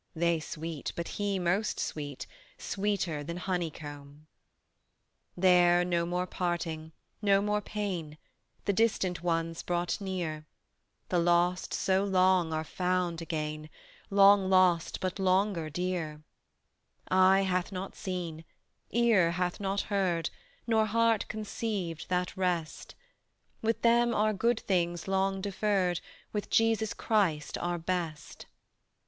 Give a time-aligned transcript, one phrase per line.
[0.15, 2.25] "They sweet, but He most sweet,
[2.57, 4.25] Sweeter than honeycomb."
[5.37, 8.17] There no more parting, no more pain,
[8.65, 10.47] The distant ones brought near,
[11.09, 13.69] The lost so long are found again,
[14.09, 16.23] Long lost but longer dear:
[17.11, 18.43] Eye hath not seen,
[18.89, 20.31] ear hath not heard,
[20.65, 22.95] Nor heart conceived that rest,
[23.61, 26.01] With them our good things long deferred,
[26.33, 28.47] With Jesus Christ our Best.